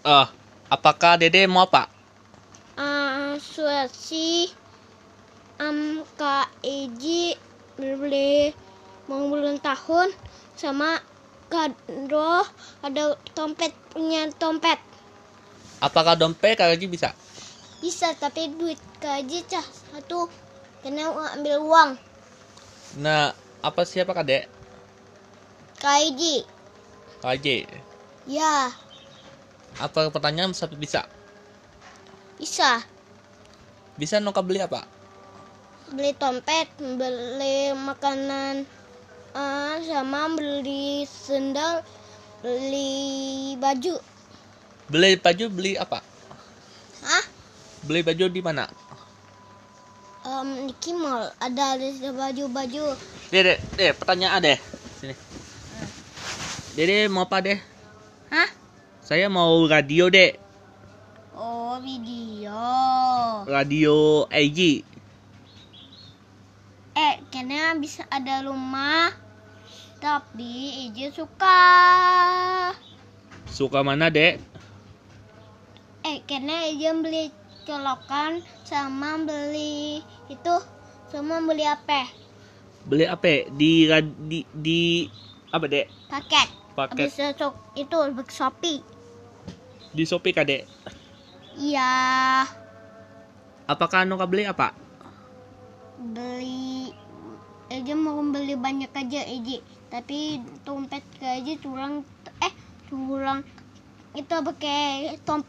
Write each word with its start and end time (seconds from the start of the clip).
Eh, 0.00 0.26
apakah 0.72 1.20
Dede 1.20 1.44
mau 1.44 1.68
apa? 1.68 1.84
uh, 2.80 3.36
Sulawesi 3.36 4.48
um, 5.60 6.00
Kak 6.16 6.48
Eji 6.64 7.36
beli 7.76 8.52
mau 9.08 9.28
ulang 9.28 9.60
tahun 9.60 10.08
sama 10.56 11.00
Kak 11.52 11.76
Dro 12.08 12.44
ada 12.80 13.16
dompet 13.36 13.72
punya 13.92 14.28
dompet 14.40 14.80
Apakah 15.80 16.16
dompet 16.16 16.56
Kak 16.56 16.76
Haji 16.76 16.86
bisa? 16.88 17.12
bisa 17.80 18.12
tapi 18.16 18.48
duit 18.56 18.80
Kak 19.00 19.24
Eji 19.24 19.44
cah 19.48 19.64
satu 19.64 20.28
kena 20.80 21.12
ambil 21.36 21.60
uang 21.60 21.90
Nah, 23.04 23.30
apa 23.62 23.84
siapa 23.86 24.16
Kak 24.16 24.24
Dek? 24.26 24.44
Kak 25.80 25.98
Eji 26.08 26.44
Kak 27.20 27.36
Haji. 27.36 27.56
ya 28.28 28.72
Apa 29.78 30.10
pertanyaan 30.10 30.50
satu 30.50 30.74
bisa? 30.74 31.06
bisa 32.40 32.82
Bisa 34.00 34.16
Noka 34.18 34.40
beli 34.40 34.64
apa? 34.64 34.82
beli 35.90 36.14
dompet 36.14 36.70
beli 36.78 37.74
makanan 37.74 38.62
uh, 39.34 39.74
sama 39.82 40.30
beli 40.38 41.02
sendal 41.02 41.82
beli 42.46 43.58
baju 43.58 43.98
Beli 44.90 45.14
baju 45.22 45.46
beli 45.54 45.78
apa? 45.78 46.02
Hah? 47.06 47.24
Beli 47.86 48.02
baju 48.02 48.26
di 48.26 48.42
mana? 48.42 48.66
Um, 50.26 50.66
di 50.66 50.74
Kimol 50.82 51.30
ada 51.38 51.78
ada 51.78 52.10
baju-baju. 52.10 52.98
Dede, 53.30 53.62
deh 53.78 53.94
pertanyaan 53.94 54.42
deh. 54.42 54.58
Sini. 54.98 55.14
Dede 56.74 57.06
mau 57.06 57.22
apa 57.22 57.38
deh? 57.38 57.54
Saya 59.10 59.26
mau 59.26 59.66
radio 59.66 60.06
deh. 60.06 60.38
Oh, 61.34 61.82
video. 61.82 62.54
Radio 63.42 64.22
AG. 64.30 64.86
Eh, 66.94 67.14
karena 67.34 67.74
bisa 67.74 68.06
ada 68.06 68.46
rumah. 68.46 69.10
Tapi 69.98 70.86
Ije 70.86 71.10
suka. 71.10 71.58
Suka 73.50 73.82
mana 73.82 74.14
dek? 74.14 74.38
Eh, 76.06 76.22
karena 76.30 76.70
Ije 76.70 76.94
beli 76.94 77.34
colokan 77.66 78.46
sama 78.62 79.18
beli 79.26 80.06
itu 80.30 80.54
sama 81.10 81.42
beli 81.42 81.66
apa? 81.66 82.06
Beli 82.86 83.10
apa? 83.10 83.50
Di 83.58 83.90
di, 84.30 84.46
di 84.54 85.10
apa 85.50 85.66
dek? 85.66 85.90
Paket. 86.06 86.48
Paket 86.78 87.10
Bisa 87.10 87.34
sok 87.34 87.58
itu 87.74 87.98
beli 88.14 88.30
Shopee. 88.30 88.89
Di 89.96 90.04
Shopee 90.06 90.34
kak 90.36 90.46
dek. 90.50 90.62
Iya, 91.58 91.90
Apakah 93.72 94.02
Noka 94.04 94.26
beli 94.30 94.44
apa? 94.44 94.68
beli 96.14 96.90
Eje 97.70 97.94
mau 98.04 98.18
beli 98.34 98.54
banyak 98.64 98.90
aja 99.00 99.20
Eje 99.34 99.56
tapi 99.92 100.18
dompet 100.66 101.04
ke 101.20 101.26
Eje 101.38 101.54
curang 101.62 101.94
eh 102.46 102.52
curang 102.88 103.40
itu 104.20 104.34
pakai 104.48 105.14
tom 105.26 105.40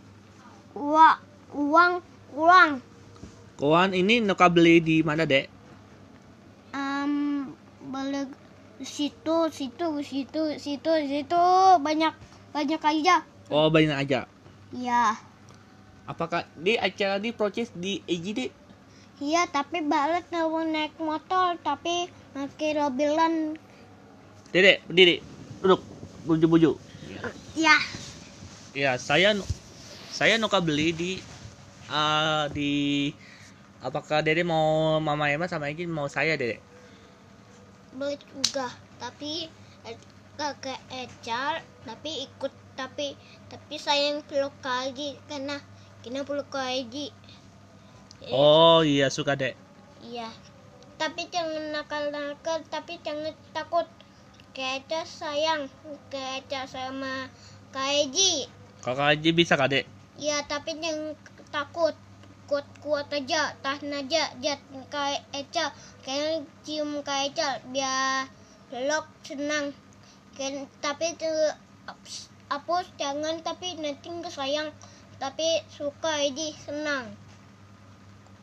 uang 0.77 1.17
uang 1.55 1.93
uang 2.41 2.69
Kawan 3.59 3.91
ini 4.01 4.15
Noka 4.27 4.47
beli 4.55 4.75
di 4.87 4.95
mana 5.07 5.23
dek? 5.31 5.45
um, 6.75 7.13
beli 7.93 8.21
situ 8.81 9.37
situ 9.57 9.87
situ 10.03 10.43
situ 10.63 10.91
situ 11.11 11.43
banyak 11.85 12.13
banyak 12.55 12.81
aja 12.81 13.15
Oh 13.51 13.67
banyak 13.67 13.97
aja. 14.07 14.30
Iya 14.73 15.15
Apakah 16.11 16.43
di 16.57 16.73
acara 16.77 17.17
di 17.21 17.31
proses 17.31 17.69
di 17.73 18.01
dek? 18.37 18.51
iya 19.25 19.41
tapi 19.55 19.77
balik 19.91 20.25
mau 20.35 20.59
naik 20.73 20.93
motor 21.07 21.49
tapi 21.67 21.95
pakai 22.35 22.69
mobilan 22.81 23.33
Dede, 24.51 24.83
berdiri, 24.87 25.15
duduk, 25.63 25.81
buju-buju. 26.27 26.71
ya 27.55 27.77
Ya, 28.73 28.95
saya 28.99 29.35
saya 30.11 30.35
Noka 30.39 30.59
beli 30.63 30.91
di 30.95 31.11
ah, 31.91 32.47
di 32.51 32.71
apakah 33.81 34.21
Dede 34.25 34.43
mau 34.45 34.97
Mama 35.01 35.27
Emma 35.33 35.47
sama 35.49 35.69
Egi 35.71 35.85
mau 35.89 36.07
saya 36.07 36.35
Dede? 36.39 36.57
beli 37.97 38.17
juga 38.31 38.67
tapi 39.01 39.33
eh, 39.87 39.97
kakek 40.39 40.81
Ecar 41.03 41.53
tapi 41.87 42.11
ikut 42.27 42.53
tapi 42.81 43.07
tapi 43.51 43.75
sayang 43.85 44.17
peluk 44.27 44.55
lagi 44.71 45.09
karena 45.29 45.57
kena 46.03 46.21
peluk 46.27 46.51
lagi 46.61 47.07
Oh 48.39 48.79
iya 48.93 49.07
suka 49.15 49.33
dek. 49.41 49.53
iya. 50.09 50.29
Tapi 51.01 51.21
jangan 51.33 51.63
nakal-nakal 51.75 52.57
tapi 52.73 52.93
jangan 53.05 53.33
takut. 53.55 53.87
Ecar 54.55 55.05
sayang 55.19 55.63
Ecar 56.11 56.65
sama 56.75 57.15
Kaiji 57.75 58.33
Kakak 58.83 59.07
Haji 59.15 59.29
bisa 59.39 59.53
kak 59.59 59.69
dek? 59.73 59.85
iya 60.23 60.37
tapi 60.51 60.71
jangan 60.83 61.15
takut. 61.55 61.95
Kuat 62.49 62.67
kuat 62.83 63.07
aja 63.19 63.41
tahan 63.63 63.91
aja 64.01 64.23
jat 64.43 64.59
kayak 64.93 65.23
Eca 65.41 65.65
kayak 66.05 66.43
cium 66.65 66.91
kayak 67.07 67.25
Eca 67.31 67.49
biar 67.73 68.27
peluk 68.69 69.05
senang. 69.27 69.65
Kan 70.37 70.53
tapi 70.83 71.05
itu 71.15 71.31
hapus 72.51 72.91
jangan 72.99 73.39
tapi 73.39 73.79
nanti 73.79 74.11
nggak 74.11 74.27
sayang. 74.29 74.67
Tapi 75.15 75.63
suka 75.71 76.11
aja 76.19 76.47
senang. 76.59 77.05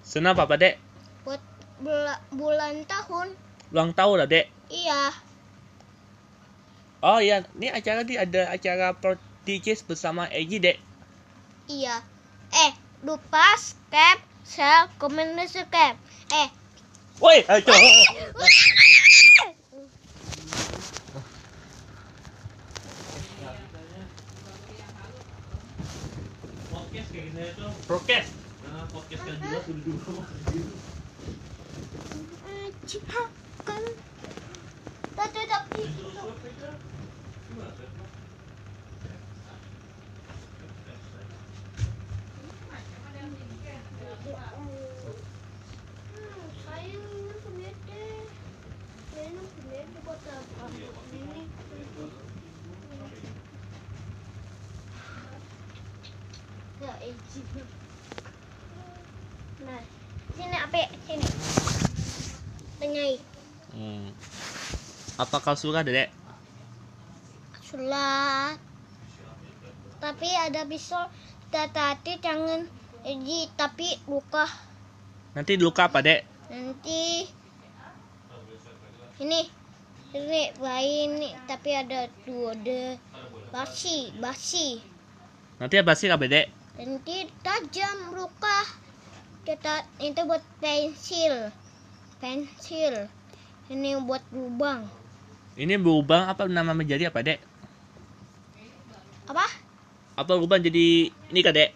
Senang 0.00 0.32
apa 0.34 0.56
dek? 0.56 0.80
buat 1.26 1.42
bula- 1.78 2.22
bulan 2.32 2.88
tahun. 2.88 3.36
Ulang 3.68 3.92
tahun 3.92 4.24
lah 4.24 4.28
dek. 4.28 4.46
iya. 4.72 5.12
Oh 6.98 7.20
iya, 7.20 7.46
ini 7.54 7.70
acara 7.70 8.02
di 8.02 8.18
ada 8.18 8.50
acara 8.50 8.90
pro 8.90 9.14
DJs 9.44 9.84
bersama 9.84 10.26
Egi 10.32 10.58
dek. 10.58 10.78
iya. 11.68 12.00
Eh 12.48 12.72
lupa 13.04 13.44
subscribe 13.54 14.22
share 14.48 14.88
komen 14.96 15.36
dan 15.36 15.46
subscribe. 15.46 15.98
Eh. 16.32 16.48
Woi, 17.18 17.42
ayo. 17.44 17.74
Prokes. 27.90 28.30
podcast 28.94 29.22
kan 29.26 29.34
juga 29.42 29.58
sudah 29.66 29.82
dulu. 29.82 30.14
kan 33.66 33.82
tapi 35.18 35.40
tapi 35.50 35.82
sayang 46.62 47.02
ini 47.18 47.34
penete 47.42 48.06
ini 49.18 49.42
penete 49.58 49.98
buat 50.06 50.22
apa 50.22 50.66
ini 51.10 51.42
ya 56.78 56.94
Eji 57.02 57.27
nah 59.64 59.80
sini 60.34 60.56
apa 60.56 60.78
sini. 61.06 61.28
Tengah 62.78 63.10
Hmm. 63.68 64.10
Apakah 65.18 65.54
suka 65.58 65.84
dek? 65.84 66.08
sulat 67.68 68.56
tapi 70.00 70.24
ada 70.32 70.64
pisau 70.64 71.04
tadi 71.52 72.16
jangan 72.24 72.64
Eji 73.06 73.46
tapi 73.54 73.94
luka. 74.10 74.42
Nanti 75.36 75.54
luka 75.54 75.86
apa 75.86 76.02
dek? 76.02 76.26
nanti. 76.50 77.28
Ini. 79.22 79.40
Ini 80.08 80.42
bayi 80.56 81.04
ini 81.04 81.30
tapi 81.44 81.76
ada 81.76 82.08
dua 82.24 82.56
ada 82.56 82.96
basi 83.52 84.10
basi. 84.18 84.80
Nanti 85.60 85.76
apa 85.78 85.92
sih 85.94 86.08
apa 86.10 86.26
dek? 86.26 86.57
Nanti 86.78 87.26
tajam 87.42 88.14
luka 88.14 88.58
kita 89.42 89.82
itu 89.98 90.20
buat 90.22 90.44
pensil 90.62 91.50
pensil 92.22 93.10
ini 93.68 93.98
buat 93.98 94.22
lubang 94.30 94.86
Ini 95.58 95.74
berubah 95.74 96.30
apa 96.30 96.46
nama 96.46 96.70
menjadi 96.70 97.10
apa 97.10 97.18
dek? 97.18 97.42
apa 99.26 99.42
Apa 100.14 100.38
berubah 100.38 100.62
jadi 100.62 101.10
ini 101.10 101.40
kak 101.42 101.54
dek? 101.54 101.70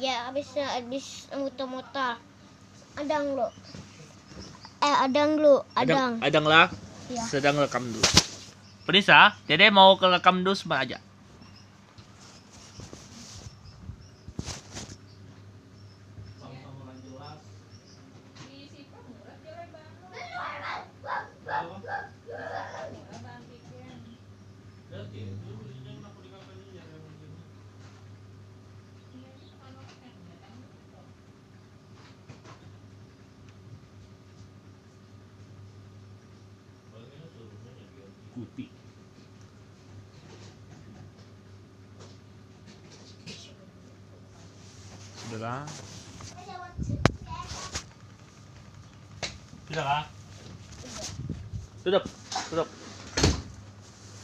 ya 0.00 0.32
habis 0.32 0.48
habis 0.56 1.28
muter-muter 1.32 2.16
adang 2.96 3.36
lo 3.36 3.52
eh 4.80 4.96
adang 5.04 5.36
lo 5.36 5.64
adang 5.76 6.20
Adang 6.24 6.44
lah. 6.44 6.66
ya 7.08 7.20
Sedang 7.24 7.56
rekam 7.56 7.84
dulu. 7.84 8.04
Penisa, 8.84 9.36
dede 9.44 9.68
mau 9.68 9.96
ke 9.96 10.08
rekam 10.08 10.40
dulu 10.40 10.56
sebentar 10.56 10.84
aja. 10.84 10.98
Ikuti. 38.38 38.70
Sudahlah. 45.26 45.66
Sudahlah. 49.66 50.04
Tutup, 51.82 52.04
tutup. 52.46 52.68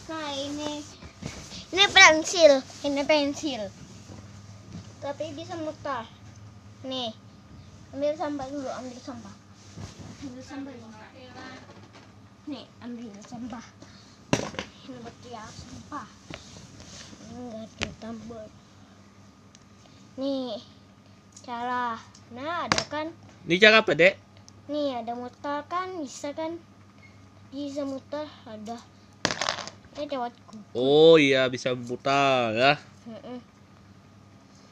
Nah 0.06 0.30
ini 0.38 0.78
ini 1.74 1.84
pensil, 1.90 2.62
ini 2.86 3.02
pensil. 3.02 3.66
Tapi 5.02 5.34
bisa 5.34 5.58
mutar. 5.58 6.06
Nih, 6.86 7.10
ambil 7.90 8.14
sampah 8.14 8.46
dulu, 8.46 8.70
ambil 8.78 8.98
sampah. 9.02 9.34
Ambil 10.22 10.42
sampah 10.46 10.70
dulu. 10.70 10.88
Nih, 12.44 12.64
ambil 12.84 13.10
sampah. 13.24 13.64
Ini 14.84 15.00
ya 15.32 15.40
sampah. 15.48 16.04
Enggak 17.32 17.72
ditambah. 17.80 18.44
Nih, 20.20 20.60
cara. 21.40 21.96
Nah, 22.36 22.68
ada 22.68 22.82
kan? 22.92 23.08
Ini 23.48 23.56
cara 23.56 23.80
apa, 23.80 23.96
Dek? 23.96 24.20
Nih, 24.68 24.92
ada 25.00 25.16
mutar 25.16 25.64
kan? 25.72 25.88
Bisa 26.04 26.36
kan? 26.36 26.60
Bisa 27.48 27.88
mutar, 27.88 28.28
ada. 28.44 28.76
Ini 29.96 30.04
lewatku. 30.04 30.60
Oh 30.76 31.16
iya, 31.16 31.48
bisa 31.48 31.72
putar 31.72 32.52
ya. 32.52 32.76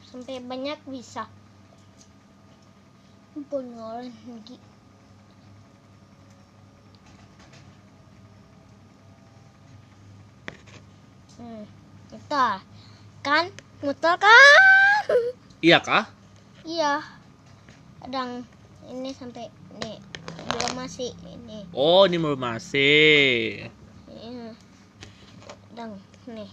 Sampai 0.05 0.37
banyak 0.45 0.77
bisa. 0.93 1.25
Beneran 3.49 4.13
lagi. 4.29 4.61
Hmm, 11.33 11.65
mutar. 12.13 12.61
Kan? 13.25 13.49
Mutar 13.81 14.21
kan? 14.21 15.09
Iya 15.63 15.79
kah? 15.79 16.11
Iya. 16.67 16.99
Kadang 18.03 18.43
ini 18.91 19.15
sampai 19.15 19.47
ini 19.79 19.95
belum 20.51 20.75
masih 20.75 21.15
ini. 21.23 21.63
Oh, 21.71 22.03
ini 22.03 22.19
belum 22.19 22.35
masih. 22.35 23.71
Ini. 24.11 24.51
Kadang 25.71 25.95
nih. 26.27 26.51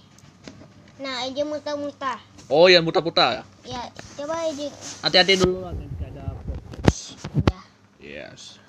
Nah, 1.02 1.26
aja 1.26 1.42
mutar-mutar. 1.42 2.22
Oh, 2.46 2.70
yang 2.70 2.86
putar-putar. 2.86 3.42
Ya, 3.66 3.82
coba 4.14 4.46
aja. 4.46 4.68
Hati-hati 5.02 5.42
dulu 5.42 5.66
nanti 5.66 6.04
ada. 6.06 6.38
Ya. 7.50 7.60
Yes. 7.98 8.62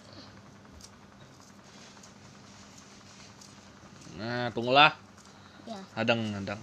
Nah, 4.18 4.50
tunggulah. 4.58 5.11
Ya. 5.72 5.80
Adang, 5.96 6.20
adang. 6.36 6.60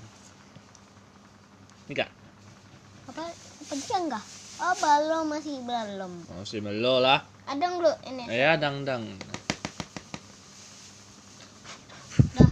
Ini 1.89 1.97
kak. 1.97 2.11
apa 3.09 3.25
pencet 3.65 3.97
enggak 4.05 4.21
oh 4.61 4.75
belum 4.77 5.33
masih 5.33 5.65
belum 5.65 6.13
si 6.45 6.61
melo 6.61 7.01
lah. 7.01 7.25
adang 7.49 7.81
dulu 7.81 7.89
ini 8.05 8.29
Ya, 8.29 8.61
adang, 8.61 8.85
adang. 8.85 9.09
dah 12.37 12.51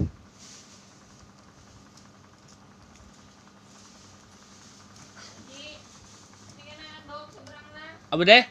Apa 8.07 8.23
deh? 8.23 8.45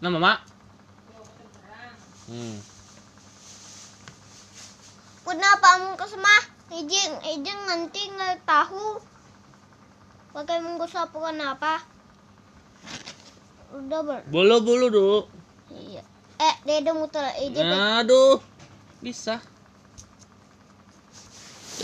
Nah, 0.00 0.08
mama. 0.14 0.38
Hmm. 2.30 2.77
Kenapa 5.28 5.76
kamu 5.76 5.92
ke 6.00 6.06
semah 6.08 6.42
izin 6.72 7.12
izin 7.20 7.58
nanti 7.68 8.00
nggak 8.08 8.48
tahu 8.48 8.96
pakai 10.32 10.64
minggu 10.64 10.88
sapu 10.88 11.20
kenapa 11.20 11.84
udah 13.68 14.00
ber 14.00 14.20
Bolo 14.32 14.64
bolo 14.64 14.88
dulu. 14.88 15.18
iya. 15.68 16.00
Eh 16.40 16.54
dede 16.64 16.96
muter. 16.96 17.20
Izin 17.36 17.68
Aduh. 17.68 18.40
Bisa. 19.04 19.44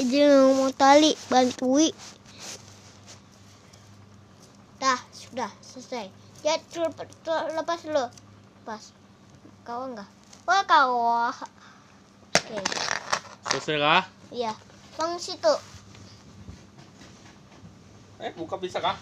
izin 0.00 0.56
mau 0.56 0.72
tali 0.72 1.12
bantui. 1.28 1.92
Dah 4.80 5.00
sudah 5.12 5.52
selesai. 5.60 6.08
Ya 6.40 6.56
lepas, 6.56 7.08
lepas 7.52 7.80
dulu. 7.84 8.04
Lepas 8.64 8.82
kau 9.68 9.84
enggak? 9.84 10.08
Wah 10.48 10.64
kau 10.64 10.92
oke 11.28 13.03
Selesai 13.50 13.76
lah. 13.76 14.02
iya 14.32 14.52
bang 14.96 15.14
situ 15.20 15.54
Eh, 18.24 18.32
buka 18.38 18.56
bisa 18.56 18.80
kah? 18.80 18.96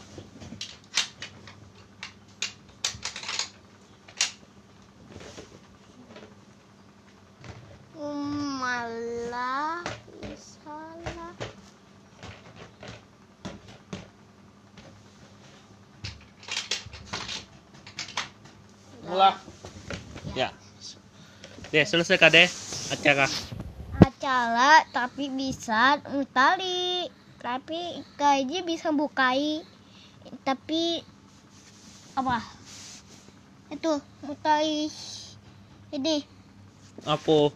malah 8.62 9.84
salah 10.34 11.34
Mulai. 19.02 19.34
Ya. 20.38 20.48
Deh, 21.74 21.84
selesai 21.84 22.16
kak 22.16 22.30
deh 22.32 22.48
acara. 22.94 23.26
Acara 24.22 24.86
tapi 24.94 25.34
bisa 25.34 25.98
tali 26.30 27.10
tapi 27.42 28.06
kayaknya 28.14 28.62
bisa 28.62 28.94
bukai. 28.94 29.66
Tapi 30.46 31.02
apa? 32.14 32.38
Itu 33.74 33.98
mutai 34.22 34.86
ini. 35.90 36.22
Apa? 37.02 37.50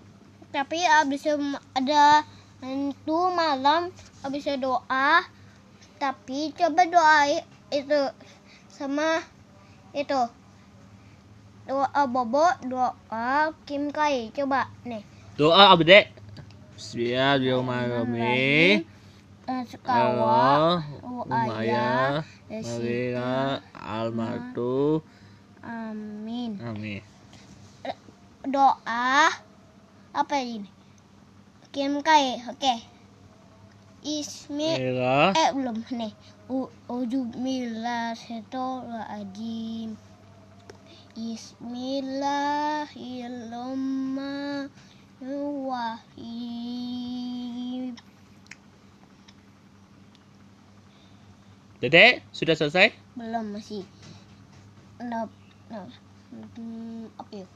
tapi 0.51 0.83
abis 0.83 1.31
ada 1.71 2.27
itu 2.67 3.19
malam 3.31 3.95
abis 4.27 4.51
doa. 4.59 5.23
Tapi 6.03 6.51
coba 6.51 6.83
doa 6.91 7.31
itu 7.71 8.01
sama 8.75 9.23
itu. 9.95 10.19
Doa 11.71 12.03
bobo 12.11 12.43
doa 12.67 13.55
kim 13.71 13.95
kai. 13.95 14.35
Coba 14.35 14.67
nih. 14.83 15.07
Doa 15.39 15.71
apa 15.71 15.87
dek? 16.77 16.85
Bismillahirrahmanirrahim. 16.85 18.85
Sekawa 19.65 20.85
Maria, 21.25 22.21
Almatu, 23.73 25.01
amin. 25.65 26.61
Amin. 26.61 27.01
doa 28.45 29.33
apa 30.13 30.37
ini? 30.45 30.69
Kim 31.73 32.05
kai 32.05 32.45
oke. 32.45 32.77
Ismi 34.05 34.77
Ira, 34.77 35.33
eh 35.33 35.57
belum 35.57 35.81
nih. 35.97 36.13
U 36.53 36.69
ujumillah 36.93 38.13
Dedek, 51.81 52.21
sudah 52.37 52.53
selesai? 52.53 52.93
belum 53.17 53.57
masih 53.57 53.81
no, 55.01 55.25
no, 55.73 55.89
hmm, 56.61 57.09
apa 57.17 57.33
ya 57.33 57.47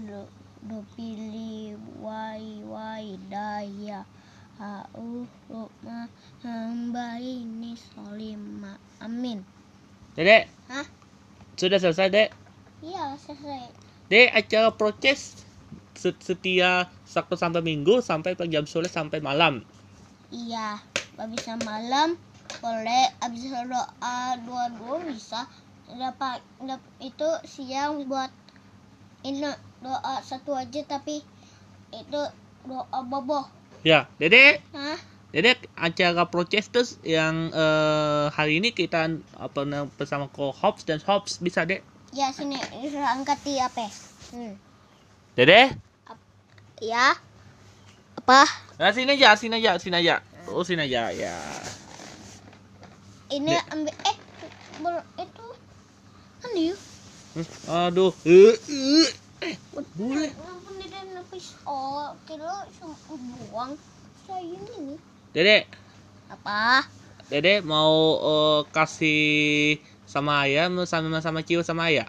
do, 0.00 0.24
do 0.64 0.80
pilih 0.96 1.76
wai 2.00 2.64
wai 2.64 3.20
daya 3.28 4.08
au 4.56 5.28
rukma 5.52 6.08
hamba 6.40 7.20
ini 7.20 7.76
solima 7.76 8.80
amin 9.04 9.44
Dedek, 10.16 10.48
Hah? 10.72 10.88
sudah 11.60 11.76
selesai 11.76 12.08
dek? 12.08 12.28
iya 12.80 13.12
selesai 13.20 13.76
Dek, 14.08 14.32
acara 14.32 14.72
proses 14.72 15.36
set- 15.98 16.22
setia 16.22 16.86
Sabtu 17.02 17.34
sampai 17.34 17.60
Minggu 17.66 17.98
sampai 17.98 18.38
jam 18.46 18.62
sore 18.70 18.86
sampai 18.86 19.18
malam. 19.18 19.58
iya 20.30 20.78
bisa 21.26 21.58
malam 21.66 22.14
boleh 22.62 23.04
abis 23.18 23.50
doa 23.50 24.16
dua 24.46 24.64
dua 24.78 24.96
bisa 25.10 25.42
dapat 25.90 26.38
dap- 26.62 26.92
itu 27.02 27.28
siang 27.42 28.06
buat 28.06 28.30
ini 29.26 29.50
doa 29.82 30.14
satu 30.22 30.54
aja 30.54 30.80
tapi 30.86 31.18
itu 31.90 32.22
doa 32.68 33.00
boboh 33.02 33.44
Ya, 33.86 34.10
Dedek, 34.18 34.58
Hah? 34.74 34.98
Dedek 35.30 35.70
acara 35.78 36.26
proses 36.26 36.66
terus 36.66 36.90
yang 37.06 37.54
eh, 37.54 38.26
hari 38.34 38.58
ini 38.58 38.74
kita 38.74 39.06
apa 39.38 39.60
bersama 39.94 40.26
ko 40.34 40.50
Hops 40.50 40.82
dan 40.82 40.98
Hops 41.06 41.38
bisa 41.38 41.62
dek? 41.62 41.80
Ya 42.10 42.34
sini 42.34 42.58
angkat 42.98 43.38
di 43.46 43.54
apa? 43.62 43.86
Hmm. 44.34 44.58
Dedek, 45.38 45.78
Ya. 46.82 47.14
Apa? 48.18 48.44
Nah, 48.78 48.90
sini 48.94 49.18
aja, 49.18 49.34
sini 49.34 49.58
aja, 49.58 49.74
sini 49.82 49.96
aja. 49.98 50.22
Oh, 50.50 50.62
sini 50.62 50.86
aja, 50.86 51.10
ya. 51.10 51.34
Ini 53.28 53.52
Dek. 53.52 53.64
ambil 53.74 53.94
eh 54.08 54.16
bol- 54.80 55.08
itu 55.20 55.46
kan 56.40 56.52
yuk. 56.56 56.78
Hmm, 57.34 57.46
Aduh. 57.90 58.12
Eh, 58.24 58.54
eh. 58.70 59.08
Eh, 59.44 59.56
boleh. 59.94 60.30
Dia? 60.32 60.48
Oh, 61.68 62.16
kira 62.26 62.66
buang. 63.06 63.76
Saya 64.26 64.42
ini 64.42 64.74
nih. 64.86 64.98
Dede, 65.34 65.68
Apa? 66.32 66.82
Dede 67.30 67.60
mau 67.60 67.94
eh, 68.24 68.60
kasih 68.72 69.20
sama 70.08 70.48
ayah 70.48 70.66
sama 70.88 71.20
sama 71.20 71.40
Cio 71.44 71.60
sama 71.60 71.92
ayah. 71.92 72.08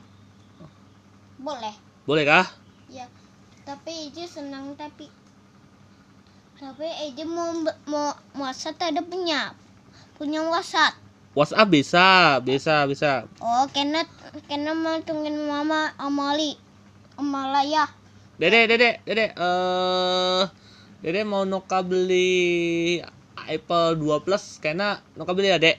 Boleh. 1.39 1.75
Boleh 2.07 2.23
kah? 2.25 2.45
Ya. 2.89 3.05
Tapi 3.69 4.09
Eji 4.09 4.25
senang 4.25 4.73
tapi 4.73 5.05
tapi 6.57 6.89
Eji 6.89 7.21
mau 7.21 7.53
mau 7.85 8.17
WhatsApp 8.41 8.81
ada 8.81 9.05
punya 9.05 9.53
punya 10.17 10.41
WhatsApp. 10.41 10.97
WhatsApp 11.37 11.69
bisa, 11.69 12.41
bisa, 12.41 12.89
bisa. 12.89 13.29
Oh, 13.37 13.69
karena 13.69 14.01
karena 14.49 14.73
mau 14.73 14.97
tungguin 15.05 15.37
mama 15.45 15.93
Amali. 16.01 16.57
Amalaya. 17.13 17.85
Dede, 18.41 18.65
Dede, 18.65 19.05
Dede, 19.05 19.37
eh 19.37 20.41
Dede 21.05 21.21
mau 21.29 21.45
Noka 21.45 21.85
beli 21.85 22.97
Apple 23.37 24.01
2 24.01 24.25
Plus 24.25 24.57
karena 24.57 24.97
Noka 25.13 25.37
beli 25.37 25.53
ya, 25.53 25.61
Dek? 25.61 25.77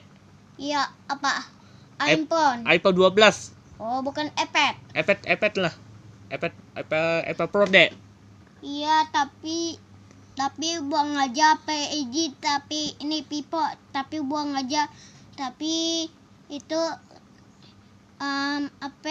Iya, 0.55 0.87
apa? 1.11 1.43
Ip- 2.07 2.23
iPhone. 2.23 2.63
iPhone 2.71 2.95
12. 2.95 3.51
Oh, 3.83 3.99
bukan 3.99 4.31
iPad. 4.39 4.79
iPad, 4.95 5.19
iPad 5.27 5.53
lah. 5.59 5.75
iPad, 6.31 6.53
iPad 7.27 7.47
Pro, 7.51 7.67
Dek. 7.67 7.91
Iya, 8.63 9.03
tapi 9.11 9.75
tapi 10.31 10.79
buang 10.79 11.19
aja 11.19 11.59
PEG 11.67 12.39
tapi 12.39 12.95
ini 13.03 13.19
pipo 13.21 13.59
tapi 13.91 14.23
buang 14.23 14.55
aja 14.55 14.87
tapi 15.35 16.07
itu 16.47 16.81
um, 18.21 18.61
apa 18.79 19.09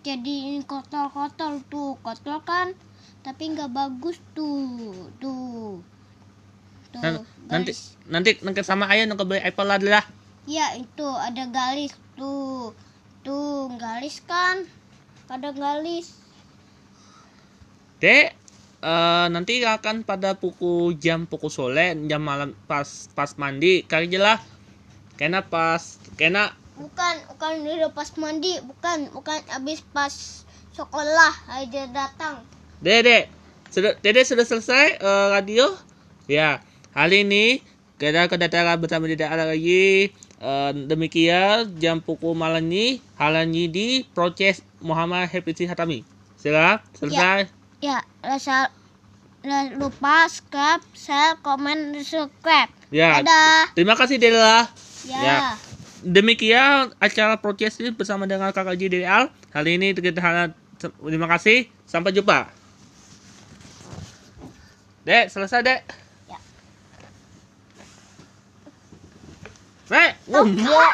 jadi 0.00 0.36
kotor-kotor 0.64 1.58
tuh 1.66 1.98
kotor 2.00 2.38
kan 2.46 2.70
tapi 3.20 3.50
nggak 3.52 3.74
bagus 3.74 4.22
tuh 4.32 5.10
tuh 5.18 5.82
tuh 6.94 7.02
Nan- 7.02 7.26
nanti 7.50 7.72
garis. 7.74 7.80
nanti 8.06 8.30
nanti 8.46 8.60
sama 8.62 8.86
ayah 8.94 9.10
Noka 9.10 9.26
beli 9.26 9.42
Apple 9.42 9.66
lagi 9.66 9.90
lah. 9.90 10.06
ya 10.46 10.72
itu 10.78 11.06
ada 11.06 11.44
garis 11.50 11.92
tuh 12.14 12.72
tuh 13.26 13.68
garis 13.76 14.22
kan 14.24 14.64
ada 15.28 15.50
garis 15.52 16.19
Dek, 18.00 18.32
eh, 18.80 19.26
nanti 19.28 19.60
akan 19.60 20.08
pada 20.08 20.32
pukul 20.32 20.96
jam 20.96 21.28
pukul 21.28 21.52
sore 21.52 21.92
jam 22.08 22.24
malam 22.24 22.56
pas 22.64 23.12
pas 23.12 23.28
mandi 23.36 23.84
kali 23.84 24.08
aja 24.08 24.18
lah. 24.18 24.38
Karena 25.20 25.44
pas 25.44 26.00
karena 26.16 26.48
bukan 26.80 27.14
bukan 27.36 27.52
udah 27.60 27.92
pas 27.92 28.08
mandi 28.16 28.56
bukan 28.64 29.12
bukan 29.12 29.36
habis 29.52 29.84
pas 29.92 30.42
sekolah 30.72 31.34
aja 31.60 31.84
datang 31.92 32.40
Dede, 32.80 33.28
sudah 33.68 33.92
Dede 34.00 34.24
sudah 34.24 34.48
selesai 34.48 34.96
eh, 34.96 35.26
radio? 35.28 35.68
Ya, 36.24 36.64
hari 36.96 37.28
ini 37.28 37.60
kita 38.00 38.32
kedatangan 38.32 38.80
bersama 38.80 39.04
Dede 39.04 39.28
ada 39.28 39.44
lagi. 39.44 40.08
Eh, 40.40 40.72
demikian 40.88 41.76
jam 41.76 42.00
pukul 42.00 42.32
malam 42.32 42.64
ini 42.72 43.04
hal 43.20 43.36
ini 43.44 43.68
di 43.68 44.08
proses 44.16 44.64
Muhammad 44.80 45.28
Hafizi 45.28 45.68
Hatami. 45.68 46.00
Silakan 46.40 46.80
selesai. 46.96 47.44
ya 47.44 47.59
rasa 48.20 48.68
la- 49.40 49.72
lupa 49.72 50.28
subscribe 50.28 50.84
share 50.92 51.40
komen 51.40 51.96
subscribe 52.04 52.68
Ya. 52.92 53.22
dadah 53.22 53.72
Terima 53.72 53.94
kasih 53.96 54.20
Dela. 54.20 54.66
ya, 55.06 55.20
Ya. 55.20 55.36
Demikian 56.00 56.92
acara 56.96 57.36
proses 57.40 57.76
ini 57.80 57.92
bersama 57.92 58.24
dengan 58.24 58.52
kakak 58.52 58.76
Al. 59.04 59.28
Hari 59.52 59.76
ini 59.76 59.92
kita 59.92 60.20
harap 60.20 60.56
terima 60.80 61.28
kasih. 61.28 61.68
Sampai 61.84 62.16
jumpa. 62.16 62.48
Dek, 65.04 65.28
selesai, 65.28 65.60
Dek. 65.60 65.80
Ya. 66.24 66.38
Dek, 69.88 70.10
ngomong 70.28 70.92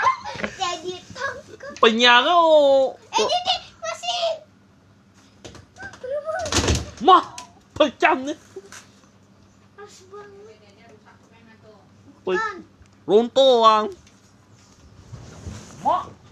jadi 0.58 0.94
tangkap 1.14 1.74
oh. 2.26 2.98
eh 3.14 3.24
jadi 3.24 3.54
masih 3.78 4.18
Ma, 7.04 7.20
pecah 7.76 8.16
nih. 8.16 8.38
Runtuh, 13.06 13.62
Wang. 13.62 13.86
Ma. 15.84 16.25